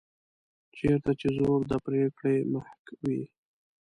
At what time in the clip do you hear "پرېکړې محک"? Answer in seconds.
1.85-2.81